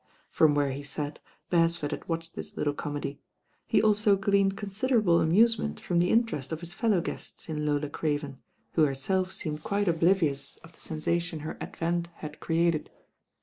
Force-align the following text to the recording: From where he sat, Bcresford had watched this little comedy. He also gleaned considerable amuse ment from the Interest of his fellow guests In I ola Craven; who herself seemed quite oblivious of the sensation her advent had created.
From 0.31 0.55
where 0.55 0.71
he 0.71 0.81
sat, 0.81 1.19
Bcresford 1.51 1.91
had 1.91 2.09
watched 2.09 2.33
this 2.33 2.57
little 2.57 2.73
comedy. 2.73 3.19
He 3.67 3.83
also 3.83 4.15
gleaned 4.15 4.57
considerable 4.57 5.21
amuse 5.21 5.59
ment 5.59 5.79
from 5.79 5.99
the 5.99 6.09
Interest 6.09 6.51
of 6.51 6.61
his 6.61 6.73
fellow 6.73 7.01
guests 7.01 7.47
In 7.47 7.69
I 7.69 7.71
ola 7.71 7.87
Craven; 7.87 8.39
who 8.71 8.83
herself 8.85 9.31
seemed 9.31 9.63
quite 9.63 9.87
oblivious 9.87 10.55
of 10.63 10.71
the 10.71 10.79
sensation 10.79 11.41
her 11.41 11.55
advent 11.61 12.07
had 12.15 12.39
created. 12.39 12.89